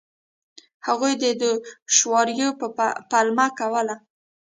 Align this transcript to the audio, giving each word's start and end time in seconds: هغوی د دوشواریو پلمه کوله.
هغوی 0.87 1.13
د 1.21 1.23
دوشواریو 1.41 2.49
پلمه 3.11 3.47
کوله. 3.59 3.95